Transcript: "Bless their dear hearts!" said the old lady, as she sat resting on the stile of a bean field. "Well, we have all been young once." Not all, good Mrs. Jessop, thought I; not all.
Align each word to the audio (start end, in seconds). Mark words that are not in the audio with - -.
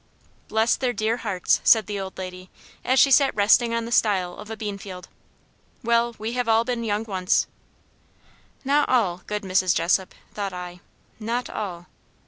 "Bless 0.47 0.75
their 0.77 0.93
dear 0.93 1.17
hearts!" 1.17 1.61
said 1.63 1.85
the 1.85 1.99
old 1.99 2.17
lady, 2.17 2.49
as 2.83 2.97
she 2.97 3.11
sat 3.11 3.35
resting 3.35 3.71
on 3.71 3.85
the 3.85 3.91
stile 3.91 4.33
of 4.35 4.49
a 4.49 4.57
bean 4.57 4.79
field. 4.79 5.07
"Well, 5.83 6.15
we 6.17 6.31
have 6.33 6.49
all 6.49 6.65
been 6.65 6.83
young 6.83 7.03
once." 7.03 7.45
Not 8.65 8.89
all, 8.89 9.21
good 9.27 9.43
Mrs. 9.43 9.75
Jessop, 9.75 10.15
thought 10.33 10.53
I; 10.53 10.79
not 11.19 11.51
all. 11.51 11.85